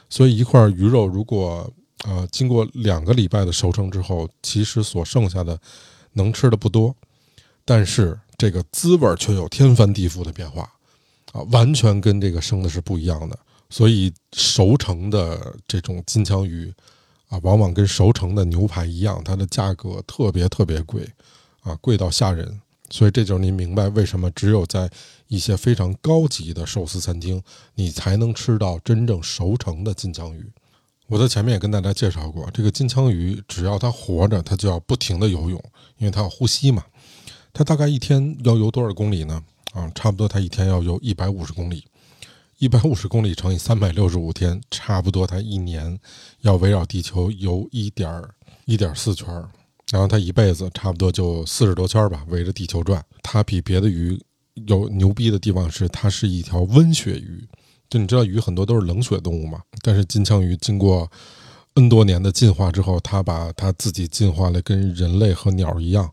[0.09, 1.69] 所以一块鱼肉如果
[2.05, 5.59] 呃经过两个礼拜的熟成之后，其实所剩下的
[6.13, 6.95] 能吃的不多。
[7.65, 10.71] 但是这个滋味却有天翻地覆的变化，
[11.31, 13.39] 啊，完全跟这个生的是不一样的。
[13.69, 16.73] 所以熟成的这种金枪鱼，
[17.27, 21.07] 啊，往往跟熟成的牛排一样，它的价格特别特别贵，
[21.61, 22.61] 啊，贵到吓人。
[22.91, 24.89] 所以这就是您明白为什么只有在
[25.27, 27.41] 一些非常高级的寿司餐厅，
[27.73, 30.45] 你才能吃到真正熟成的金枪鱼。
[31.07, 35.59] 我在前面也跟大家介绍过，这个金枪鱼只要它活着，它就要不停的游泳，
[35.97, 36.83] 因为它要呼吸嘛。
[37.51, 39.43] 它大概一天要游多少公里呢？
[39.73, 41.85] 啊，差不多它一天要游一百五十公里，
[42.57, 45.99] 一百五十公里乘以三百六十五天，差不多它一年
[46.39, 48.23] 要围绕地球游一点
[48.63, 49.49] 一点四圈儿，
[49.91, 53.03] 然后它一辈子差不多就四十多圈吧，围着地球转。
[53.21, 54.17] 它比别的鱼
[54.67, 57.45] 有牛逼的地方是，它是一条温血鱼。
[57.89, 61.11] 就你知道鱼很多都是冷血动物嘛，但是金枪鱼经过
[61.73, 66.09] N 多年的进化之后，它把它自己进化了，跟人类和鸟一样。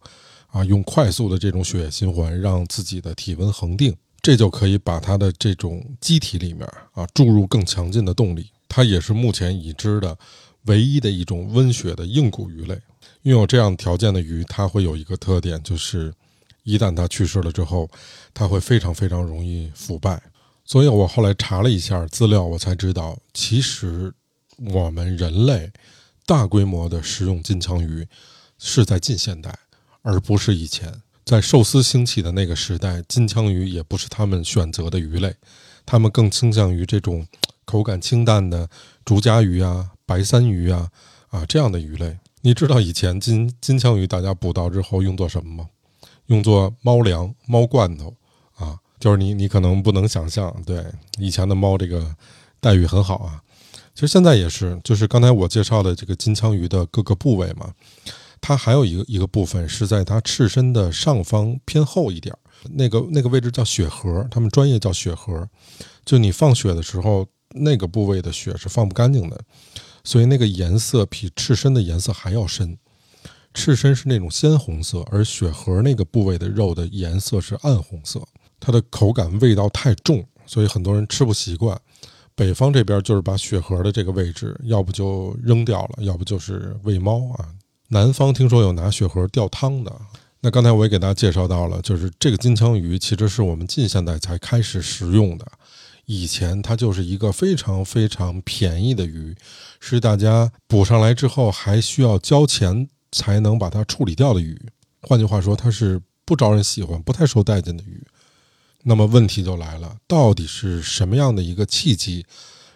[0.49, 8.49] 啊，用快速的这种血液循环，让自己的体温恒定，这就可以把它的这种机体里面啊注入更强劲的动力。
[8.69, 10.17] 它也是目前已知的
[10.67, 12.81] 唯一的一种温血的硬骨鱼类。
[13.23, 16.15] 拥有这样条件的鱼，它会有一个特点，就是
[16.63, 17.91] 一旦它去世了之后，
[18.33, 20.23] 它会非常非常容易腐败。
[20.65, 24.13] 所以我后来查了一下资料，我才知道，其实
[24.57, 25.71] 我们人类
[26.25, 28.07] 大规模的食用金枪鱼
[28.59, 29.59] 是在近现代，
[30.03, 31.03] 而不是以前。
[31.25, 35.35] 在寿司兴起的那个时代，金枪鱼也不是他们选择的鱼类，
[35.87, 37.27] 他们更倾向于这种
[37.65, 38.69] 口感清淡的
[39.05, 40.91] 竹荚鱼啊、白三鱼啊
[41.31, 42.19] 啊这样的鱼类。
[42.41, 45.69] 你知道以前金金枪鱼大家捕到之后用作什么吗？
[46.27, 48.15] 用作猫粮、猫罐头
[48.55, 48.79] 啊。
[48.99, 50.85] 就是你，你可能不能想象，对
[51.19, 52.15] 以前的猫这个
[52.61, 53.43] 待遇很好啊。
[53.95, 57.75] 其实现在也是，就是刚才我介绍的这个金枪鱼的各个部位嘛，
[58.43, 62.39] 它还有一个一个部分是在它赤身的上方偏后一点儿，
[62.73, 65.49] 那个那个位置叫血核，他们专业叫血核。
[66.05, 67.25] 就你放血的时候，
[67.55, 69.41] 那个部位的血是放不干净的，
[70.03, 72.77] 所以那个颜色比赤身的颜色还要深。
[73.55, 78.21] 赤身是那种鲜红色，而血核那个部位的肉的颜色是暗红色。
[78.59, 81.81] 它的口感味道太重，所以很多人吃不习惯。
[82.35, 87.49] 北方这边就是把血核的这个位置，要不就扔掉了，要不就是喂猫啊。
[87.93, 89.93] 南方听说有拿血盒吊汤的。
[90.41, 95.47] 那刚才我也给大家介绍到了，就是这个金枪鱼其实是我们近现代才开始食用的，
[96.07, 99.37] 以前它就是一个非常非常便宜的鱼，
[99.79, 104.59] 是大家捕上来之后还需要交钱才能把它处理掉的鱼。
[105.03, 108.03] 换句话说，它是不招人喜欢、不太受待见的鱼。
[108.85, 112.25] 那么问题就来了，到底是什么样的一个契机，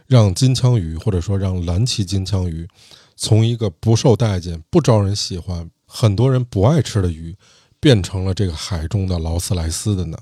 [0.06, 2.68] 让金枪鱼或者说让蓝鳍金枪鱼，
[3.16, 7.34] 从一个不受待见、不招人喜欢、很多人不爱吃的鱼，
[7.80, 10.18] 变成了这个海中的劳斯莱斯的呢？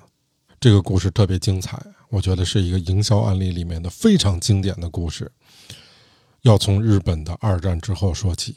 [0.60, 1.78] 这个故事特别精彩，
[2.08, 5.30] 我觉得是一个营销案例里面的非常经典的故事。
[6.42, 8.54] 要从日本的二战之后说起。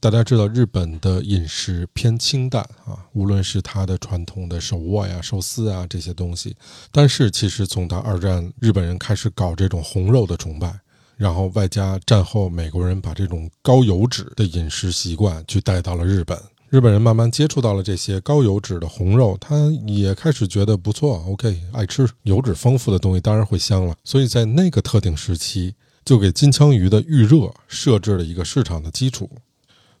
[0.00, 6.56] 大家知道日本的饮食偏清淡啊，无论是它的传统的手握呀、寿司啊这些东西，
[6.90, 10.80] 但是其实从他二战日本人开始搞这种红肉的崇拜，
[11.16, 16.38] 然后外加战后美国人把这种高油脂的饮食习惯去带到了日本，
[16.70, 25.74] 日本人慢慢接触到了这些高油脂的红肉，他也开始觉得不错，OK，爱吃油脂丰富的东西当然会香了，所以在那个特定时期
[26.04, 29.30] 就给金枪鱼的预热设置了一个市场的基础。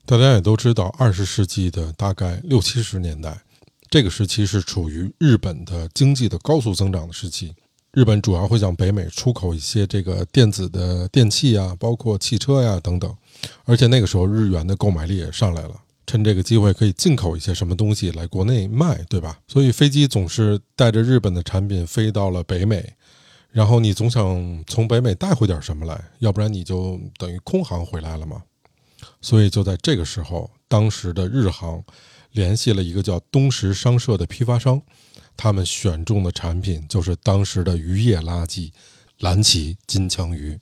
[0.04, 3.40] 大家也都知道，二十世纪的大概六七十年代，
[3.88, 7.54] 这个时期是处于日本的经济的高速增长的时期。
[7.94, 13.16] 日本主要会向北美出口一些这个电子的电器啊，包括汽车呀等等。
[13.64, 19.38] 而且那个时候日元的购买力也上来了，趁这个机会可以进口一些什么东西来国内卖，对吧？
[19.46, 22.94] 所以飞机总是带着日本的产品飞到了北美，
[23.52, 28.42] 然后你总想从北美带回点什么来，要不然你就等于空航回来了嘛。
[29.20, 31.84] 所以就在这个时候，当时的日航
[32.32, 34.82] 联系了一个叫东石商社的批发商，
[35.36, 38.70] 他们选中的产品就是当时的渔业垃圾——
[39.20, 40.58] 蓝鳍金枪鱼，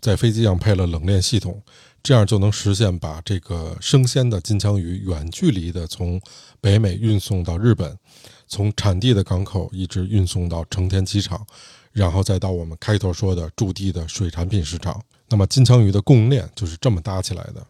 [0.00, 1.62] 在飞机上配了冷链系统，
[2.02, 6.20] 这样就能实现把这个生鲜的金枪鱼远距离的从
[6.60, 7.98] 北美运送到日本，
[8.46, 11.46] 从产地的港口一直运送到成田机场，
[11.92, 15.02] 然后再到我们开头说的驻地的水产品市场。
[15.28, 17.66] 那么金枪鱼的供应链就是这么搭起来的。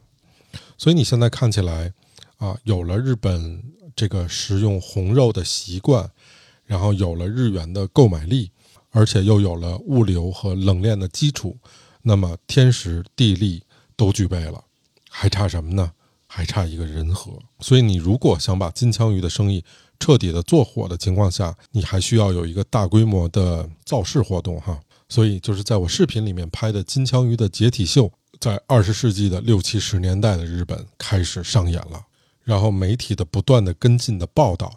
[0.76, 1.92] 所以你现在看起来，
[2.38, 3.62] 啊，有了日本
[3.94, 6.10] 这个食用红肉的习惯，
[6.66, 8.50] 然后有了日元的购买力，
[8.90, 11.56] 而且又有了物流和冷链的基础，
[12.02, 13.62] 那么天时地利
[13.96, 14.64] 都具备了，
[15.08, 15.92] 还差什么呢？
[16.26, 17.32] 还差一个人和。
[17.60, 19.64] 所以你如果想把金枪鱼的生意
[20.00, 24.80] 彻底的做火的情况下，你还需要有一个大规模的造势活动哈。
[25.08, 28.10] 所以就是在我视频里面拍的金枪鱼的解体秀。
[28.40, 32.04] 在二十世纪的六七十年代的日本开始上演了，
[32.42, 34.70] 然后媒体的不断的跟进的报道，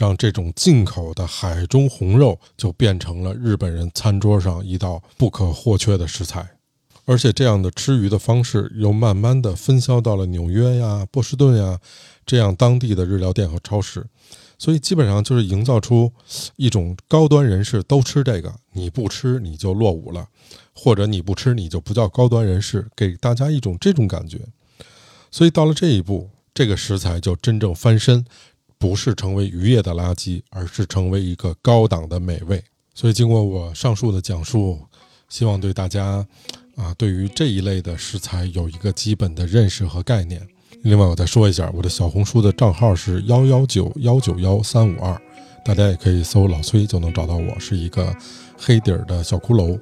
[0.00, 6.52] 让这种进口的海中红肉就变成了日本人餐桌上一道不可或缺的食材，
[7.04, 11.78] 而且这样的吃鱼的方式又慢慢的分销到了纽约呀、波士顿呀
[12.24, 14.06] 这样当地的日料店和超市。
[14.58, 16.10] 所以基本上就是营造出
[16.56, 20.28] 一种高端人士都吃这个，你不吃你就落伍了，
[20.72, 24.38] 或者你不吃你就不叫高端人士，给大家一种这种感觉。
[25.30, 28.24] 所以到了这一步，这个食材就真正翻身，
[28.80, 32.64] 不是成为渔业的垃圾，而是成为一个高档的美味。
[32.94, 34.78] 所以经过我上述的讲述，
[35.28, 36.26] 希望对大家
[36.76, 40.40] 啊，对于这一类的食材有一个基本的认识和概念。
[40.82, 45.20] 另外，我再说一下，我的小红书的账号是幺幺九幺九幺三五二，
[45.62, 48.16] 大家也可以搜老崔就能找到我，是一个
[48.56, 49.78] 黑底儿的小骷髅。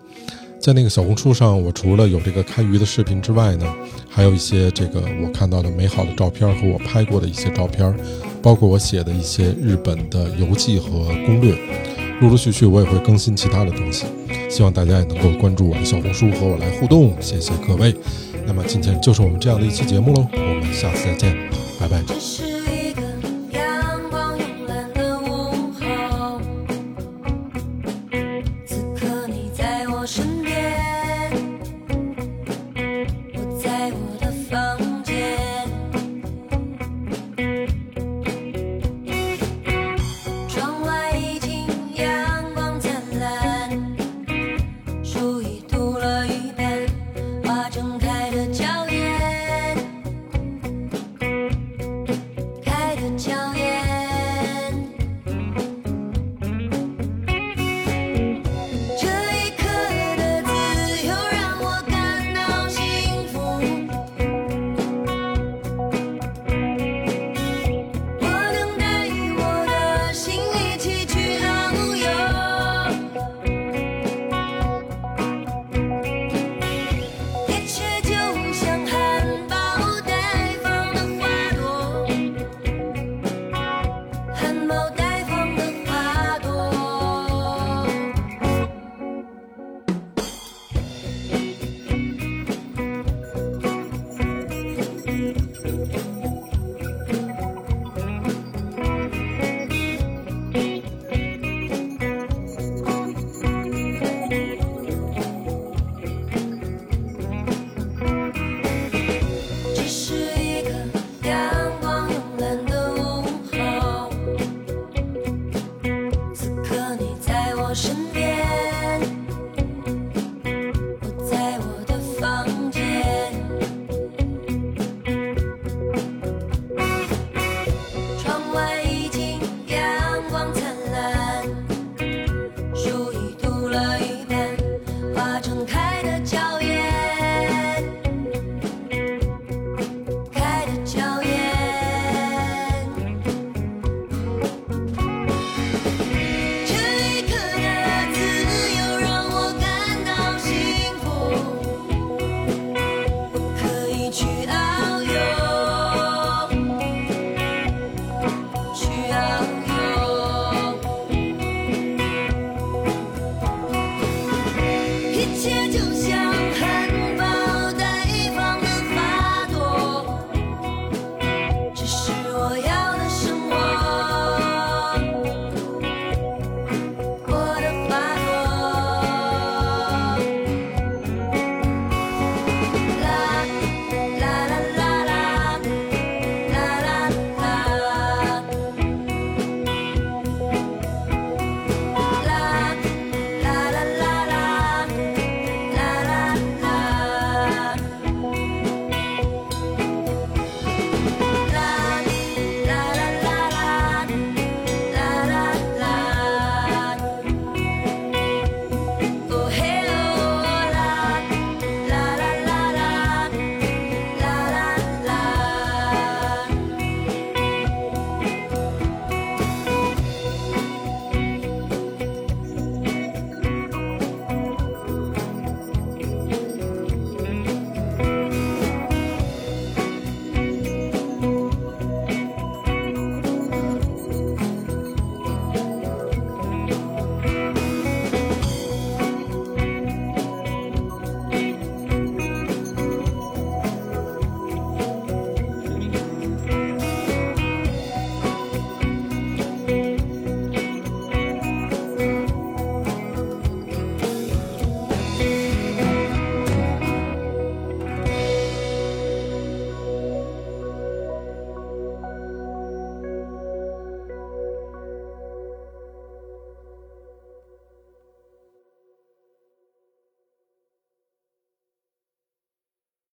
[0.60, 3.74] 在那个小红书上，我除了有这个开鱼的视频之外呢，
[4.08, 7.96] 还有一些这个我看到的美好的照片和我拍过的一些照片，
[8.48, 11.54] 包括我写的一些日本的游记和攻略。
[12.22, 14.06] 陆陆续续，我也会更新其他的东西。
[14.48, 17.94] 希望大家也能够关注我的小红书和我来互动，谢谢各位。
[18.46, 21.36] 那么今天就是我们这样的一期节目喽，我们下次再见，
[21.78, 22.57] 拜拜。